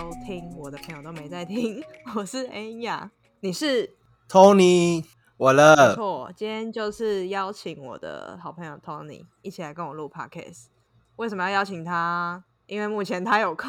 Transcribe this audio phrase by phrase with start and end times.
[0.00, 0.50] 收听。
[0.56, 1.84] 我的朋友都没在听，
[2.16, 3.86] 我是恩雅，你是
[4.30, 5.04] Tony，
[5.36, 6.32] 我没了，错。
[6.34, 10.68] 今天就是邀请我的好朋友 Tony 一起来跟我录 Podcast。
[11.16, 12.42] 为什么要邀请他？
[12.66, 13.68] 因为目前他有空，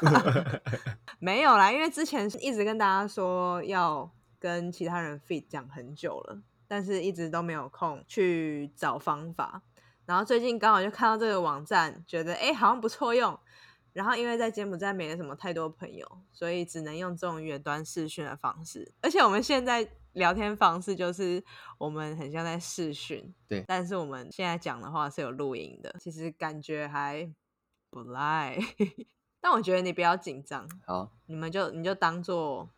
[1.20, 1.70] 没有啦。
[1.70, 9.60] 因为之前一直跟大家说要跟其他人 fit 讲很久了，但是一直都没有空去找方法。
[10.06, 13.38] 然后最近刚好就看到这个网站，觉得哎好像不错用。
[13.96, 18.92] 然后因为在柬埔寨没什么太多朋友，所以只能用这种远端视讯的方式。
[19.00, 21.42] 而且我们现在聊天方式就是
[21.78, 27.26] 我们很像在视讯，对但是我们现在讲的话是有录音的，其实感觉还
[27.88, 28.58] 不赖。
[29.40, 32.68] 但我觉得你不要紧张，好你们就你就当做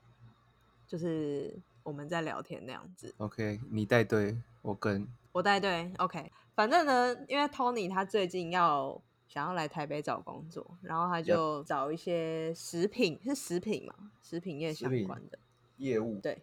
[0.87, 3.13] 就是我们在聊天那样子。
[3.19, 6.31] ，OK，你带队，我跟，我带队，OK。
[6.55, 15.39] 反正呢，因为 Tony 他最近要想要来台北找工作，然后他就找一些食品是食品嘛，食品业相关的
[15.77, 16.43] 业务，对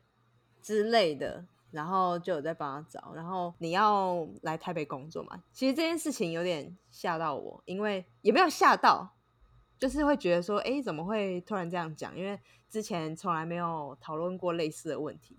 [0.62, 3.14] 之类的，然后就有在帮他找。
[3.16, 5.44] 然后你要来台北工作嘛？
[5.52, 9.16] 其实这件事情有点吓到我，因为也没有吓到，
[9.80, 12.16] 就是会觉得说，哎，怎么会突然这样讲？
[12.16, 15.36] 因为之前从来没有讨论过类似的问题，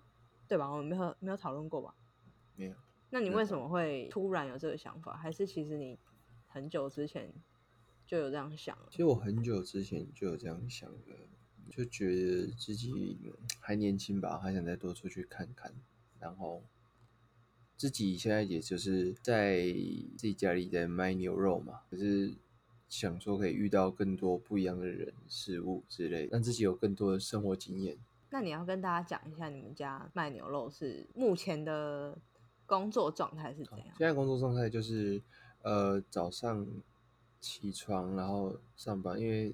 [0.49, 0.69] 对吧？
[0.69, 1.93] 我们没有没有讨论过吧？
[2.55, 2.73] 没有，
[3.09, 5.15] 那你为什么会突然有这个想法？
[5.15, 5.97] 还是其实你
[6.47, 7.33] 很久之前
[8.05, 8.87] 就有这样想了？
[8.89, 11.13] 其实我很久之前就有这样想的，
[11.69, 15.73] 就觉得自己嗯还年轻吧，还想再多出去看看，
[16.19, 16.63] 然后
[17.75, 19.65] 自己现在也就是在
[20.17, 22.33] 自己家里在卖牛肉嘛，可是
[22.89, 27.97] 想说可以遇到更多不一样的人事物之类的，让自己有更多的生活经验。
[28.29, 32.17] 那你要跟大家讲一下，你们家卖牛肉是目前的
[32.65, 33.87] 工作状态是怎样？
[33.97, 35.21] 现在工作状态就是，
[35.67, 36.65] 呃，早上
[37.41, 39.53] 起床，然后上班，因为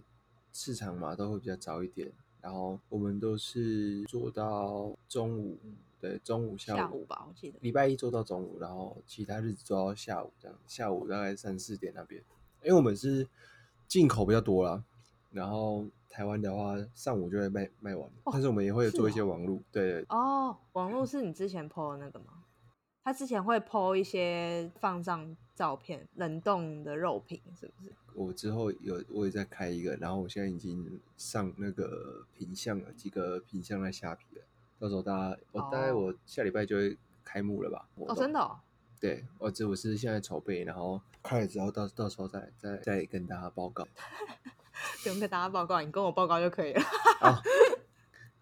[0.52, 5.58] 市场嘛都会比较早一点，然后我们都是做到中午，
[6.00, 7.58] 对，中午下午，下午吧，我记得。
[7.62, 12.24] 礼拜一做到中午，然后其他日子做到下午这样，下午大概三四点那边，
[12.62, 13.28] 因为我们是
[13.88, 14.84] 进口比较多啦，
[15.32, 22.44] 然后台湾的话上午就会卖卖完，但是我们也会做一些哦网路，对对哦，网络是你之前 PO 的那个吗？
[23.04, 27.92] 他之前会 PO 一些放上照片冷冻的肉品，是不是？
[28.16, 34.42] 我之后有我也在开一个，然后我现在已经上那个品相了，几个品相在下皮了。
[34.80, 37.88] 到时候大家，我大概哦我下礼拜就会开幕了吧？
[37.96, 38.60] 哦，真的、哦。
[39.00, 43.86] 对，我这我是现在筹备，然后开了之后到到时候再再再跟大家报告。
[45.04, 46.82] 不用跟大家报告，你跟我报告就可以了。
[47.20, 47.42] 好，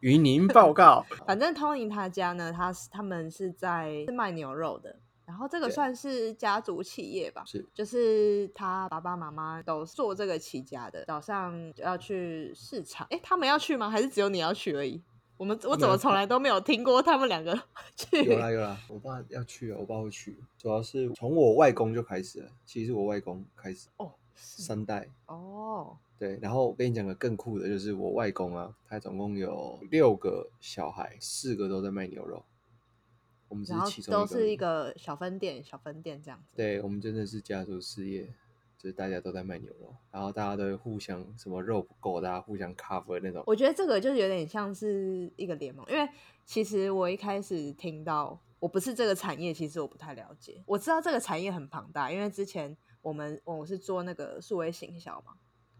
[0.01, 1.05] 与您报告。
[1.25, 4.99] 反正 Tony 他家呢，他是他们是在是卖牛肉的，
[5.31, 11.05] 然后这个算是家族企业吧，是就是他爸爸妈妈都做这个起家的。
[11.05, 13.89] 早上要去市场，诶，他们要去吗？
[13.89, 15.01] 还是只有你要去而已？
[15.37, 17.57] 我们我怎么从来都没有听过他们两个
[17.95, 18.23] 去？
[18.25, 20.37] 有啦有啦，我爸要去啊，我爸会去。
[20.57, 25.07] 主要是从我外公就开始了，其实我外公开始哦，三代。
[25.27, 32.43] 哦，对，然后我跟你讲个更酷的，就是我外公啊，他总共有六个小孩，四个都在卖牛肉，
[33.51, 33.77] 我们只是
[34.09, 34.25] 然后。
[34.25, 36.55] 都是一个小分店，小分店这样子。
[36.55, 38.25] 对，我们真的是家族事业，
[38.77, 43.43] 就是大家都在卖牛肉，然后大家都会互相什么肉不够，大家互相 cover 那种。
[43.45, 46.09] 我觉得这个就有点像是一个联盟，因为
[46.45, 50.63] 其实我一开始听到我不是这个产业，其实我不太了解。
[50.65, 55.33] 我知道这个产业很庞大，因为之前我们我是做那个数位行销嘛，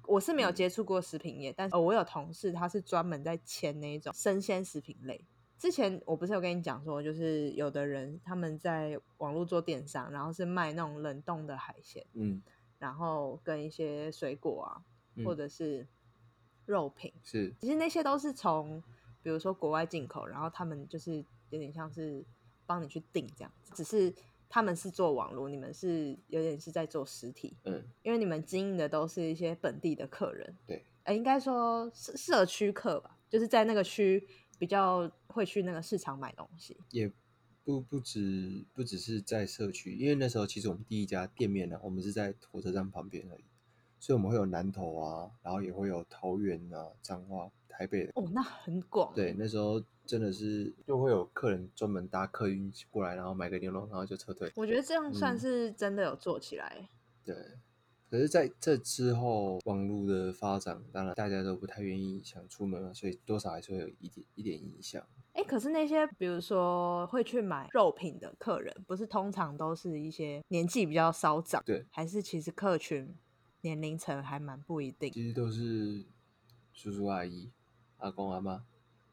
[0.07, 5.23] 我是没有嗯接触过食品业，但是、呃我有同事他是专门在签那一种生鲜食品类。
[5.61, 12.41] 之前我不是有跟你讲说，就是有的人他们在网络做电商，然后是卖那种冷冻的海鲜，嗯，
[12.79, 14.81] 然后跟一些水果啊，
[15.17, 15.23] 嗯。
[15.23, 15.85] 或者是
[16.65, 17.13] 肉品。
[17.21, 17.53] 是。
[17.61, 18.81] 其实那些都是从
[19.21, 22.25] 比如说国外进口，然后他们就是有点像是
[22.65, 24.11] 帮你去订这样子，只是
[24.49, 34.27] 他们是做网络，你们是有点是在做实体，嗯，因为你们经营的都是一些本地的客人，对，呃，应该说社社区客吧，就是在那个区
[34.61, 36.77] 比较会去那个市场买东西。
[36.91, 37.11] 也
[37.63, 43.43] 不不止不只是在社区，因为那时候其实我们第一家店面呢，我们是在火车站旁边而已，
[43.97, 48.11] 所以我们会有南投啊，然后也会有桃园啊、彰化、台北的。
[48.13, 49.11] 哦，那很广。
[49.15, 54.51] 对，那时候真的是就会有客人专门搭客运过来，然后买个牛肉，然后就撤退。
[54.55, 56.87] 我觉得这样算嗯是真的有做起来。
[57.25, 57.35] 对，
[58.11, 65.01] 可是在这之后，网络的发展，当然大家都不太愿意想出门了，所以多少还是会有一点一点影响。
[65.31, 73.15] 哎，可是那些比如说会去买肉品的客人，不是通常都是一些年纪比较稍长，对，还是其实客群
[73.61, 75.09] 年龄层还蛮不一定。
[75.09, 76.03] 其实都是
[76.73, 77.49] 叔叔阿姨、
[77.99, 78.65] 阿公阿妈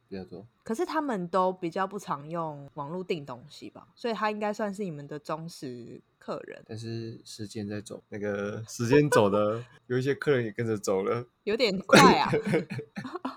[0.08, 0.46] 比较多。
[0.64, 11.26] 可是他们都比较不常用网络订东西吧，所以他应该算是你们的忠实客人，但是时间在走，那个时间走的，有一些客人也跟着走了。
[11.44, 12.30] 有点快啊。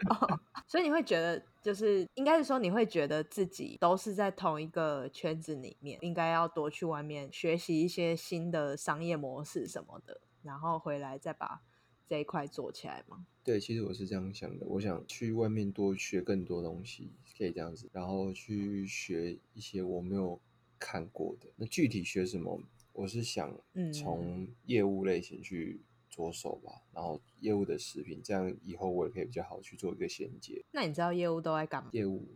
[0.67, 11.61] 所以你会觉得，就是应该是说，你会觉得自己都是在同一个圈子里面，应该要多去外面学习一些新的商业模式什么的，然后回来再把
[12.11, 13.25] 这一块做起来吗？
[13.41, 20.37] 对，其实我是这样想的，我想去外面多学更多东西，可以这样子，然后去学一些我没有
[20.77, 21.47] 看过的。
[21.55, 22.61] 那具体学什么，
[22.91, 25.79] 我是想嗯从业务类型去
[26.09, 30.61] 着手吧，然后业务的食品，这样以后我也可以比较好去做一个衔接。
[30.71, 31.89] 那你知道业务都在干嘛？
[31.93, 32.27] 业务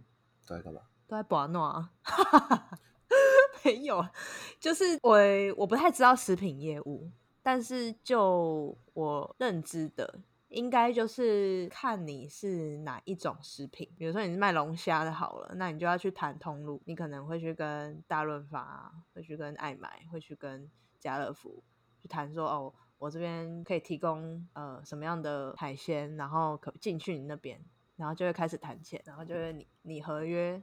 [0.48, 0.84] 都在干嘛？
[1.06, 1.92] 都在保暖啊？
[3.66, 4.08] 没有，
[4.58, 5.18] 就是我
[5.58, 7.12] 我不太知道食品业务，
[7.46, 13.88] 但是就我认知的，应该就是看你是哪一种食品。
[14.00, 20.68] 比如说你是卖龙虾的，好了，那你就要去谈通路，你可能会去跟大润发，会去跟爱买，会去跟
[21.00, 21.64] 家乐福
[22.02, 27.64] 去谈说，哦，我这边可以提供呃什么样的海鲜，然后可进去你那边，
[27.96, 30.60] 然后就会开始谈钱，然后就会你你合约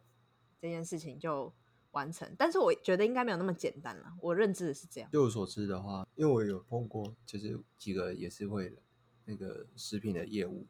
[0.61, 1.55] 这件事情就
[1.93, 2.31] 完成。
[2.37, 5.09] 但是我觉得应该没有那么简单了，我认知的是这样。
[5.11, 8.77] 据我所知的话，因为我有碰过，就是几个也是会
[9.25, 10.67] 那个食品的业务，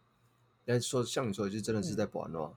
[0.64, 2.52] 但是说像你说的，就真的是在保暖。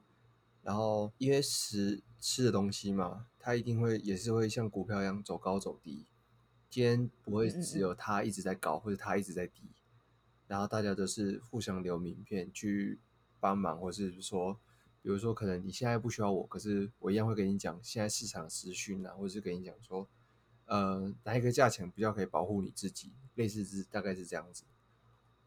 [0.61, 6.05] 然后因为食吃的东西嘛，它一定会也是会像股票一样走高走低。
[6.67, 9.69] 今天不会只有它一直在高，或者它一直在低，
[10.47, 12.99] 然后大家都是互相留名片去
[13.39, 14.59] 帮忙，或是说，
[15.05, 20.09] 比如说可能你现在不需要我，可是我一样会跟你讲现在市场资讯啊，或者是跟你讲说，
[20.65, 24.63] 呃，哪一个价钱比较可以保护你自己，类似是大概是这样子。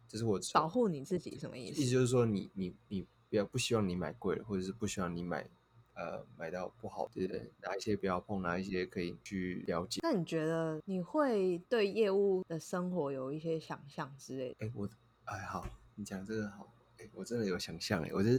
[0.07, 1.91] 这是我保护你自己什么意思意思思？
[1.91, 5.51] 就是说你你你不要不希望你买贵了，或者是不希望你买
[5.95, 9.99] 呃买到不好的，哪一些不要碰，哪一些可以去了解。
[10.05, 14.67] 那你觉得你会对业务的生活有一些想象之类的？
[14.67, 14.89] 哎，我
[15.25, 15.67] 哎好，
[15.97, 16.73] 你讲这个好，
[17.09, 18.31] 哎，我真的有想象哎，我就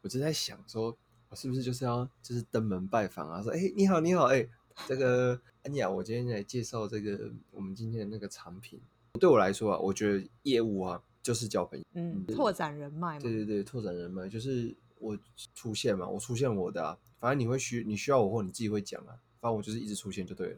[0.00, 0.96] 我就在想说，
[1.28, 3.42] 我是不是就是要就是登门拜访啊？
[3.42, 4.46] 说哎你好你好哎，
[4.86, 8.80] 这个安雅，我今天来介绍这个我们今天的那个产品。
[9.20, 11.84] 对我来说啊，我觉得业务啊就是交朋友。
[11.94, 13.20] 嗯，拓展人脉嘛。
[13.20, 15.16] 对对对，拓展人脉就是我
[15.54, 20.56] 出现嘛，我出现我的啊，反正你会需你需要我或你自己会讲啊，反正我就是一直出现就对了，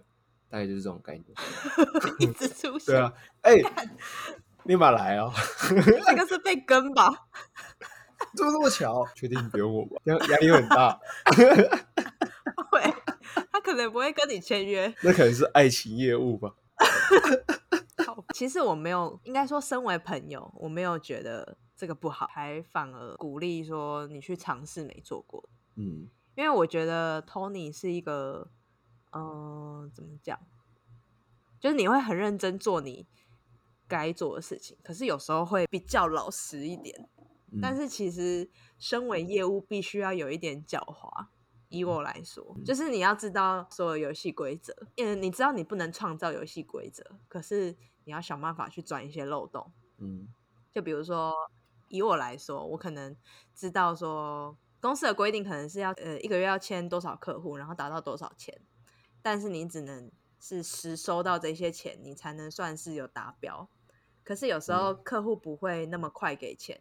[0.48, 1.26] 大概就是这种概念。
[2.18, 2.94] 一直出现。
[2.94, 3.12] 对啊，
[3.42, 3.54] 哎、
[4.66, 5.32] 立马来哦，
[6.04, 7.08] 这个是被跟吧？
[8.36, 9.06] 怎么这么巧？
[9.14, 10.00] 确定不用我吧？
[10.04, 10.98] 压压力很大，
[12.70, 12.80] 会，
[13.52, 14.92] 他可能不会跟你签约。
[15.02, 16.54] 那可能是爱情业务吧？
[18.34, 25.48] 其实我没有，应该说，身为朋友，我没有觉得这个不好，还反而鼓励说你去尝试没做过的。
[25.76, 28.46] 嗯因为我觉得 Tony 是一个，
[29.12, 30.38] 嗯、怎么讲，
[31.58, 33.06] 就是你会很认真做你
[33.88, 37.08] 该做的事情，可是有时候会比较老实一点。
[37.52, 41.26] 嗯，但是其实身为业务，必须要有一点狡猾。
[41.68, 49.72] 以我来说，就是你要知道所有游戏规则，因为你知道你不能创造游戏规则，可是你要想办法去钻一些漏洞。
[49.98, 50.28] 嗯
[50.72, 51.34] 就比如说，
[51.88, 53.16] 以我来说，我可能
[53.52, 58.60] 知道说公司的规定可能是要呃一个月要签多少客户，然后达到多少钱，
[59.20, 63.68] 但是你只能是实收到这些钱，你才能算是有达标。
[64.26, 66.80] 可是有时候客户不会那么快给钱，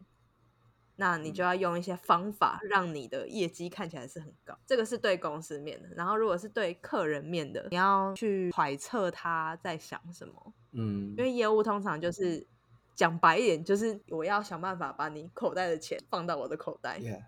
[0.96, 4.58] 那你就要用一些方法让你的业绩看起来是很高。
[4.66, 10.54] 这个是对公司面的，然后如果是对客人面的，你要去揣测他在想什么。
[10.72, 11.14] 嗯。
[11.16, 12.48] 因为业务通常就是
[12.96, 17.22] 讲白一点，就是我要想办法把你口袋的钱放到我的口袋，，Yeah，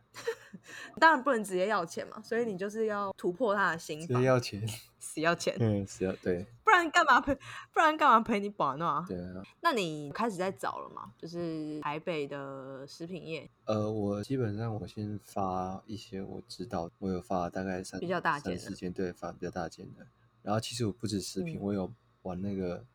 [0.99, 4.65] 当然不能直接要钱嘛，所以你就是要突破他的心直接，要钱，
[4.99, 7.33] 死要钱，嗯，死要对，不然然干嘛陪？
[7.71, 9.05] 不然干嘛陪你保暖啊？
[9.07, 11.13] 对啊，那你开始在找了吗？
[11.17, 20.05] 就是台北的食品业，呃，我基本上我先发一些我知道，我有发大概三比较大件的三四件，对，发比较大件的。
[20.41, 21.93] 然后其实我不止食品，嗯我有
[22.23, 22.85] 往那个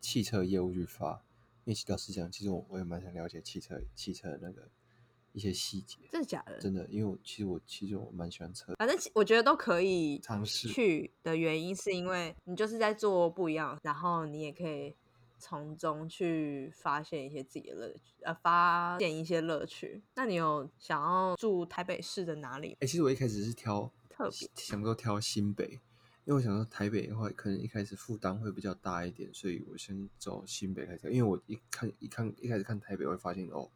[0.00, 1.24] 汽车业务去发，
[1.64, 4.68] 因为老实讲，其实我我也蛮想了解汽车汽车那个
[5.38, 6.58] 一些细节，真的假的？
[6.58, 14.96] 真的，因为我其实我其实我蛮喜欢车，反正我觉得都可以尝试去的原因，是因为你就是在做不一样，然后你也可以
[15.38, 20.02] 从中去发现一些自己的乐趣，呃，发现一些乐趣。
[20.16, 24.50] 那你有想要住台北市的哪里哎、其实我一开始是挑特别？
[24.56, 25.64] 想说挑新北，
[26.24, 31.08] 因为我想说台北的话，可能一开始负担会比较大一点，所以我先走新北开始。
[31.12, 33.70] 因为我一看一看一开始看台北，我会发现哦，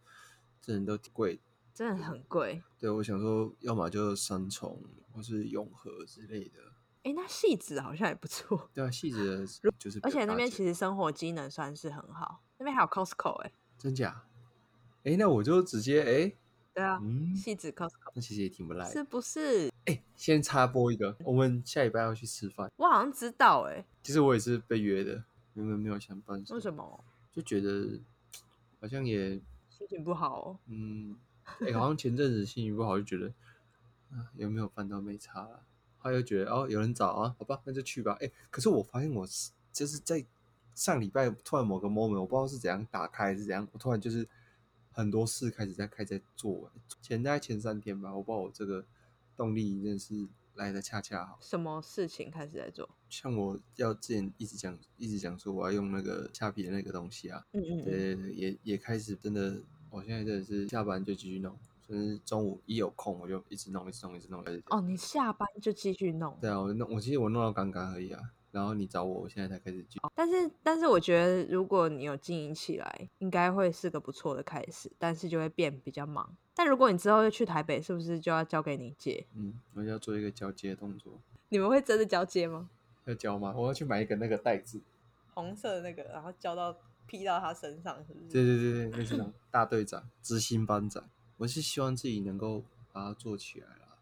[0.61, 1.39] 这人都挺贵。
[1.75, 2.63] 真的很贵。
[2.79, 6.59] 对，我想说，要么就三重或是永和之类的。
[7.03, 9.45] 哎，那戏子好像也不错， 对啊，细子
[9.79, 14.25] 就是而且那边其实生活机能算是很好，那边还有 Costco 哎、真假？
[15.05, 16.33] 哎，那我就直接哎，
[16.73, 18.93] 对啊，嗯，戏子 Costco 那其实也挺不赖的。
[18.93, 19.69] 是不是？
[19.87, 22.71] 哎，先插播一个，我们下礼拜要去吃饭。
[22.77, 25.25] 我好像知道哎、其实我也是被约的，
[25.55, 27.05] 原本没有想办，为什么？
[27.33, 27.99] 就觉得
[28.81, 29.31] 好像也
[29.69, 30.59] 心情不好哦。
[30.67, 31.17] 嗯，
[31.61, 33.33] 哎、好像前阵子心情不好，就觉得
[34.11, 35.65] 啊有没有饭都没差了。
[35.99, 38.17] 后来又觉得哦有人找啊，好吧，那就去吧。
[38.21, 40.25] 哎、可是我发现我是就是在
[40.75, 44.27] 上礼拜突然某个 moment，我不知道是怎样打开还是怎样，我突然就是
[44.91, 46.73] 很多事开始在开始在做。
[47.01, 48.85] 前大概前三天吧，我不知道我这个
[49.37, 51.39] 动力真的是来的恰恰好。
[51.41, 52.89] 什么事情开始在做？
[53.09, 61.55] 像我要之前一直讲一直讲说我要用那个虾皮的那个东西啊，嗯嗯嗯，对对对，也也开始真的，我现在真的是下班就继续弄，
[61.87, 64.43] 甚至中午一有空我就一直弄，一直弄，一直弄。
[64.71, 66.35] 哦，你下班就继续弄。
[66.41, 68.21] 对啊，我弄，我其实我弄到刚刚而已啊。
[68.51, 70.01] 然后你找我，我现在才开始继续。
[70.15, 76.37] 但是，但是我觉得，如果你有经营起来，应该会是个不错的开始，但是就会变比较忙。
[76.55, 79.27] 但如果你之后又去台北，是不是就要交给你接？
[79.35, 81.19] 嗯，我就要做一个交接的动作，
[81.49, 82.69] 你们会真的交接吗？
[83.07, 83.55] 要交吗？
[83.57, 84.81] 我要去买一个那个袋子。
[85.35, 88.27] 红色的那个，然后交到披到他身上，是不是？
[88.29, 91.09] 对对对对，那是那种大队长、执行班长。
[91.37, 93.99] 我是希望自己能够把它做起来啦。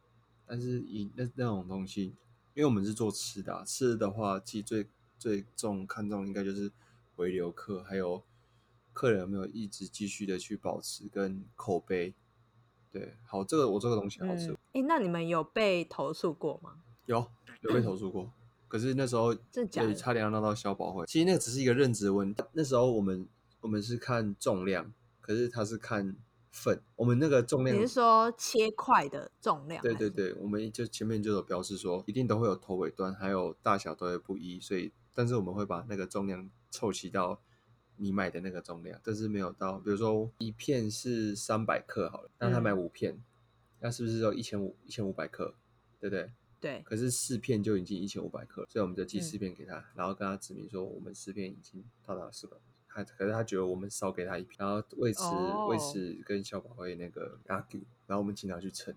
[0.47, 2.15] 但是以那那种东西，
[2.55, 4.87] 因为我们是做吃的、啊，吃的话，其实最
[5.19, 6.71] 最重看重应该就是
[7.15, 8.23] 回流客，还有
[8.93, 12.15] 客人有没有一直继续的去保持跟口碑。
[12.91, 16.83] 对，好，这个我这个东西好吃，嗯，哎、那你们有被投诉过吗？
[17.07, 17.25] 有
[17.61, 18.33] 有被投诉过，
[18.71, 21.05] 可是那时候对差点要闹到消保会。
[21.07, 23.27] 其实那个只是一个认知的问题，那时候我们
[23.61, 26.17] 我们是看重量，可是他是看
[26.53, 29.83] 份，我们那个重量你是说切块的重量？
[29.83, 37.41] 对对，对，我们就前面就有标示说，一定都会有头尾端，还有大小都会不一，所以但是我们会把那个重量凑齐到
[37.97, 43.21] 你买的那个重量，但是没有到，比如说一片是三百克好了，那他买嗯五片，
[43.81, 45.55] 那是不是有一千五一千五百克，
[46.01, 46.33] 对不对？
[46.61, 52.57] 对，可是四片就已经一千五百克，所以我们就寄嗯四片给他，然后跟他指明说我们四片已经到达四百。
[52.93, 58.93] 他可是他觉得我们少给他一片，然后为此、为哦此跟消保会那个 argue，然后我们请他去称，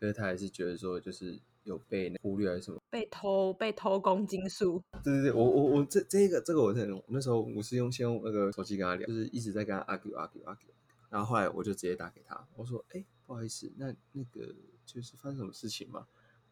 [0.00, 2.80] 可是他还是觉得说就是有被忽略还是什么。
[2.88, 10.72] 被偷被偷公斤数，对对对，我我我这这个这个我真的，那时候我是用先用那个手机跟他聊，就是一直在跟他 argue argue argue，
[11.10, 14.54] 然后后来我就直接打给他，我说，哎，不好意思，那那个
[14.86, 16.06] 就是发生什么事情嘛？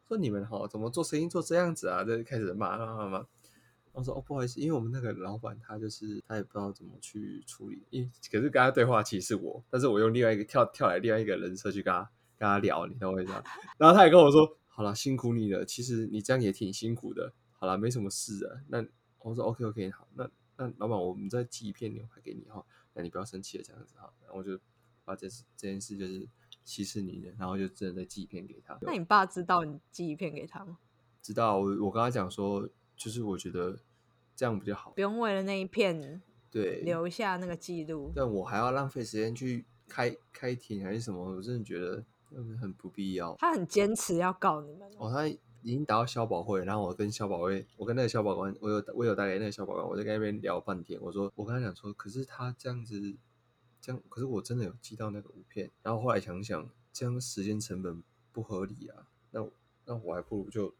[0.09, 2.05] 说你们好怎么做生意做这样子啊？
[2.05, 3.27] 就开始骂骂骂骂。
[3.93, 13.41] 我说哦，不好意思，因为我们那个老板他就是他也不知道怎么去处理，因为可是跟他对话其实是我，但是我用另外一个跳跳来另外一个人设去跟他跟他聊，你懂我意思吗？
[13.79, 18.61] 然后他也跟我说，好了，辛苦你了，其实你这样也挺辛苦的，好了，没什么事啊。
[18.67, 18.85] 那
[19.21, 24.59] 我说 OK OK 好，那那老板我们再寄一片牛排给你哈，那你不要生气了这样子哈，然后我就
[25.05, 26.29] 把这事这件事就是
[26.65, 28.77] 息事宁人，然后就真的再寄一片给他。
[28.81, 30.79] 那你爸知道你寄一片给他吗？
[31.23, 33.79] 知道我我跟他讲说，就是我觉得
[34.37, 38.13] 这样比较好不，用为了那一片对，留下那个记录。
[38.15, 43.35] 但我还要浪费时间去开开庭还是什么，我真的觉得嗯很不必要。
[43.39, 51.01] 他很坚持要告你们哦、哦，他已经打到消保会，然后我跟消保会，我跟那个消保官，我有我有打给那个消保官，我在跟那边聊半天。
[51.01, 53.17] 我说我跟他讲说，可是他这样子，
[53.85, 59.53] 这样，可是我真的有寄到那个五片，然后后来想想，这样时间成本不合理啊，那我
[59.85, 60.75] 那我还不如就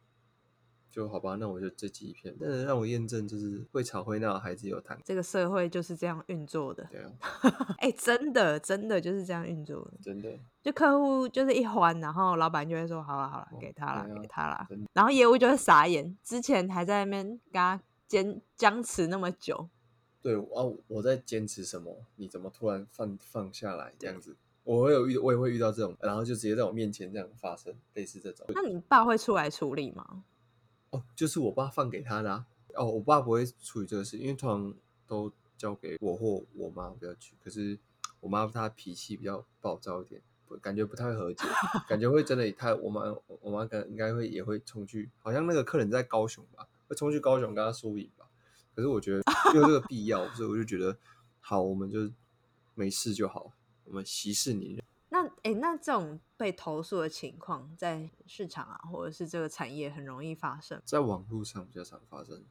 [0.91, 6.89] 就好吧，那我就这寄一片，但是让我验证就是会吵会闹的孩子有谈，这个社会就是这样运作的。
[6.91, 7.13] 对啊，
[7.79, 9.99] 哎、真的真的就是这样运作的。
[10.01, 16.17] 真的，就客户就是一还，然后老板就会说好了好了，哦给他了，给他了，然后业务就会傻眼。
[16.23, 19.69] 之前还在那边跟他坚僵持那么久？
[20.25, 21.95] 对啊，我在坚持什么？
[22.17, 24.35] 你怎么突然放放下来这样子？
[24.63, 28.47] 我会有遇，我也会遇到这种，然后就直接在我面前这样发生，类似这种。
[28.55, 30.25] 那你爸会出来处理吗？
[30.89, 32.47] 哦，就是我爸放给他的啊。
[32.75, 34.75] 哦，我爸不会处理这个事，因为通常
[35.07, 37.37] 都交给我或我妈不要去。
[37.45, 37.79] 可是
[38.21, 41.45] 我妈她脾气比较暴躁一点，不感觉不太会和解，
[41.87, 48.25] 感觉会真的她我妈我妈可能应该会也会冲去，好像那个客人在高雄吧，会冲去高雄跟他输赢吧。
[48.75, 50.97] 可是我觉得没有这个必要，所以我就觉得
[51.41, 52.11] 好，我们就
[52.75, 53.53] 没事就好。
[53.85, 54.85] 我们息事宁人。
[55.11, 62.45] 那哎，那这种被投诉的情况，在市场啊，或者是这个产业很容易发生，在网络上比较常发生。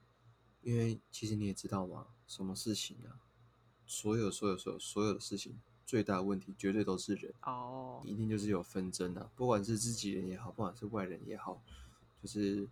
[0.62, 3.20] 因为其实你也知道嘛，什么事情啊，
[3.86, 11.62] 所有所有所有所有的事情，最大的问题绝对都是人哦，一定就是有纷争啊，不管是自己人也好，不管是外人也好，
[12.22, 12.65] 就是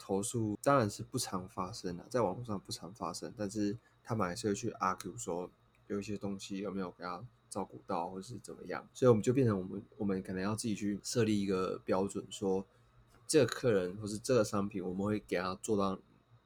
[0.00, 5.48] 投诉当然是不常发生的，在网络上不常发生，但是他们还是会去 argue 说
[5.86, 7.24] 有一些东西有没有给他。
[7.50, 12.64] 照顾到，或是怎么样，所以我们就变成我们，我们可能要自己去设立一个标准，说
[13.26, 15.98] 这个客人或是这个商品，我们会给他做到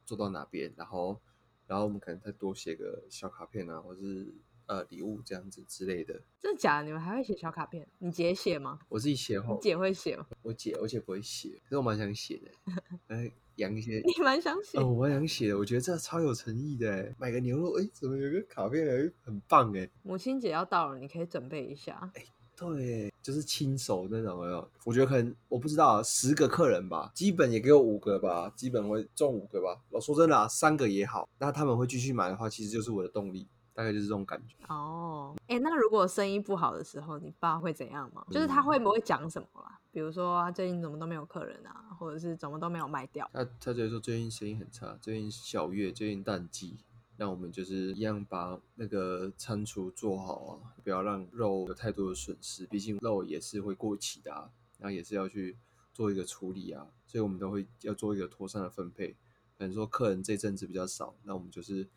[0.07, 1.21] 做到哪边，然后，
[1.67, 4.33] 然后我们可能再多写个小卡片啊，或是
[4.65, 6.23] 呃礼物这样子之类的。
[6.41, 6.87] 真的假的？
[6.87, 7.87] 你们还会写小卡片？
[7.99, 8.79] 你姐写吗？
[8.89, 9.39] 我自己写。
[9.39, 10.27] 你姐会写吗？
[10.41, 12.51] 我姐，我姐不会写，可是我蛮想写的。
[13.09, 13.31] 哎。
[13.57, 19.89] 养一些，你蛮想写哦，我蛮想写的，我觉得这超有诚意的，买个牛肉，哎，怎么有个卡片，哎，很棒哎。
[20.03, 22.11] 母亲节要到了，你可以准备一下。
[22.15, 22.25] 哎，
[22.57, 29.81] 对，就是亲手那种，有我觉得可能我不知道，十个客人吧，基本也给我五个吧，基本会中五个吧。
[29.91, 33.47] 我说真的啊，三个也好，那他们会继续买的话，其实就是我的动力。
[33.77, 35.35] 大概就是这种感觉哦。
[35.49, 38.25] 哎，那如果生意不好的时候，你爸会怎样吗？
[38.31, 39.81] 就是他会不会讲什么啦？
[39.91, 43.29] 比如说最近怎么都没有客人啊，或者是怎么都没有卖掉？
[43.33, 46.77] 他他就说最近生意很差，最近小月，最近淡季，
[47.17, 52.67] 那我们就是一样把那个餐厨做好啊，不要让肉有太多的损失。
[52.67, 55.57] 毕竟肉也是会过期的，啊，然后也是要去
[55.93, 59.17] 做一个处理啊，所以我们都会要做一个妥善的分配。
[59.57, 61.89] 可能说客人这阵子比较少，那我们就是。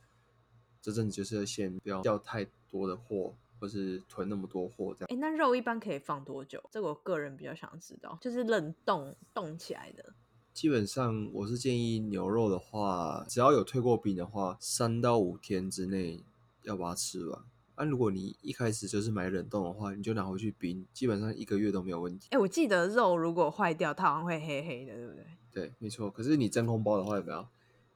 [0.80, 5.08] 这阵子就是要先不要叫太多的货，或是囤那么多货这样。
[5.10, 6.62] 哎，那肉一般可以放多久？
[6.72, 10.14] 这个我个人比较想知道，就是冷冻冻起来的。
[10.54, 16.24] 基本上我是建议牛肉的话，只要有退过冰的话，三到五天之内
[16.64, 17.40] 要把它吃完。
[17.76, 22.30] 那如果你一开始就是买冷冻的话，你就拿回去冰，基本上一个月都没有问题。
[22.32, 25.26] 哎，我记得肉如果坏掉，它好像会黑黑的，对不对？
[25.52, 26.10] 对，没错。
[26.10, 27.48] 可是你真空包的话有没有？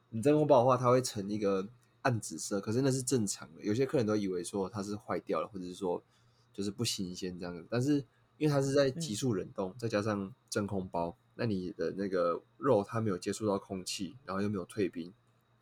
[0.10, 1.68] 你真空包的话，它会成一个。
[2.02, 3.62] 暗紫色，可是那是正常的。
[3.62, 6.04] 有些客人都以为说它是坏掉了，或者是说
[6.54, 7.66] 就是不新鲜这样子。
[7.70, 8.04] 但是
[8.38, 15.14] 因为它是在急速冷冻，再加上真空包，那你的那个肉它没有接触到空气，然后又没有退冰，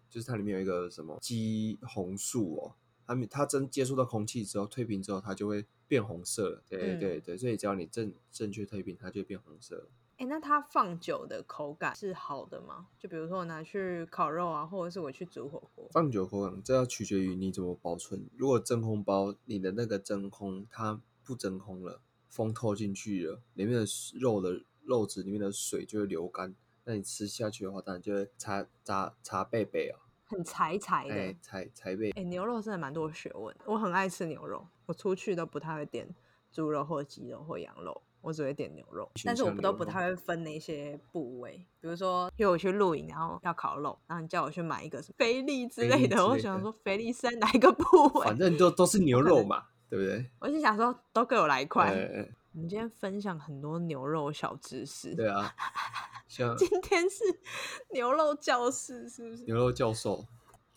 [0.10, 2.76] 就是它里面有一个什么肌红素哦，
[3.06, 6.64] 它它真接触到空气之后退冰之后，它就会变红色了。
[6.70, 9.90] 对对对，所以只要你正正确退冰，它就变红色。
[10.20, 12.88] 哎，那它放久的口感是好的吗？
[13.00, 18.30] 就比如说我拿去烤肉啊，或者是我去煮火锅，放久口感这要取决于你怎么保存。
[18.36, 23.86] 如果真空包，你的那个真空它不真空了，风透进去了，里面的
[24.20, 26.54] 肉的肉质里面的水就会流干，
[26.84, 32.12] 那你吃下去的话，当然就会擦擦擦贝贝啊，很柴柴的，柴柴贝。
[32.12, 36.14] 哎，牛肉真的蛮多学问，我很爱吃牛肉，我出去都不太会点
[36.52, 38.02] 猪肉或鸡肉或羊肉。
[38.22, 41.66] 我只会点牛肉，但是我们都不太会分那些部位。
[41.80, 47.84] 比如说，因为我去露营，然后要烤肉，然后你叫我去买一个什么菲力之类的，我想说菲力是在哪一个部
[48.20, 48.26] 位？
[48.26, 50.30] 反正都都是牛 肉嘛，对不对？
[50.40, 51.92] 我就想说，都给我来一块。
[52.54, 55.16] 我们今天分享很多牛肉小知识。
[55.16, 55.56] 对啊，
[56.28, 57.24] 像今天是
[57.94, 59.44] 牛肉教室，是不是？
[59.46, 60.26] 牛肉教授。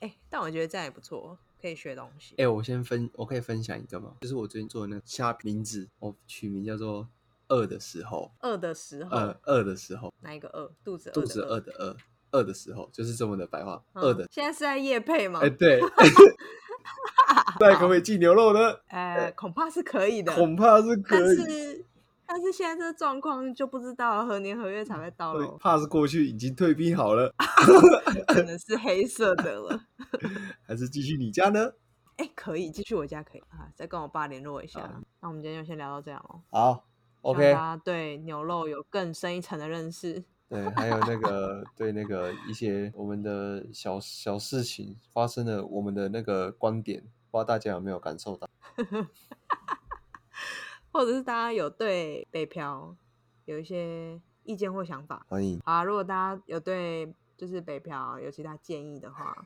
[0.00, 1.38] 哎，但我觉得这样也不错。
[1.60, 2.34] 可以学东西。
[2.38, 4.16] 哎，我先分，我可以分享一个吗？
[4.20, 7.08] 就是我最近做的那个虾名字，我取名叫做。
[7.48, 10.72] 饿的时候，饿的时候，饿饿的时候，哪一个饿？
[10.84, 11.96] 肚子饿肚子饿的饿，
[12.32, 13.82] 饿的时候就是这么的白话。
[13.94, 15.40] 饿的，现在是在夜配吗？
[15.42, 15.80] 哎，对。
[17.60, 18.74] 那可不可以寄牛肉呢？
[18.88, 21.36] 呃，恐怕是可以的，恐怕是可以。
[21.36, 21.86] 但是，
[22.26, 25.56] 但是现在这个状况就不知道何年何月才会到了。
[25.60, 27.32] 怕是过去已经退兵好了，
[28.26, 29.80] 可能是黑色的了。
[30.66, 31.72] 还是继续你家呢？
[32.16, 34.80] 哎，可以继续我家可以啊，再跟我爸联络一下。
[35.20, 36.40] 那我们今天就先聊到这样哦。
[36.50, 36.91] 好。
[37.22, 40.22] OK，大家对牛肉有更深一层的认识。
[40.48, 48.48] 对，还有那个对那个一些我们的小小事情发生的，我们的那个观点，不知道大家有没有感受到？
[50.92, 52.94] 或者是大家有对北漂
[53.46, 55.24] 有一些意见或想法？
[55.28, 55.58] 欢迎。
[55.64, 57.12] 啊，如果大家有对。
[57.34, 59.44] 就是北漂有其他建议的话，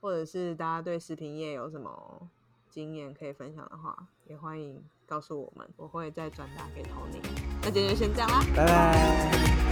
[0.00, 2.28] 或者是大家对食品业有什么
[2.68, 7.20] 经验可以分享的话，也欢迎告诉我们，我会再转达给 Tony。
[7.62, 9.65] 那今天就先这样啦，拜拜。